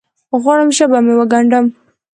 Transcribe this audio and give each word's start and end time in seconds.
غواړم 0.41 0.69
ژبه 0.77 0.99
مې 1.05 1.13
وګنډم 1.19 1.65